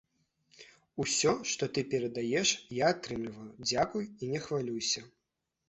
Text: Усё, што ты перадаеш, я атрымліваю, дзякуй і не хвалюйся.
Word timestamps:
Усё, 1.05 1.33
што 1.51 1.67
ты 1.75 1.83
перадаеш, 1.91 2.55
я 2.79 2.89
атрымліваю, 2.95 3.47
дзякуй 3.69 4.11
і 4.21 4.33
не 4.35 4.45
хвалюйся. 4.51 5.09